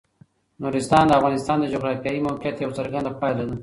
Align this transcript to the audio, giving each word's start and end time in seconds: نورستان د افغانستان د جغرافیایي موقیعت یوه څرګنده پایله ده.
نورستان 0.61 1.03
د 1.07 1.11
افغانستان 1.19 1.57
د 1.59 1.65
جغرافیایي 1.73 2.19
موقیعت 2.27 2.57
یوه 2.59 2.77
څرګنده 2.79 3.11
پایله 3.19 3.43
ده. 3.49 3.55